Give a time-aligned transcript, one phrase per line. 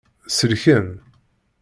[0.27, 1.01] Selken.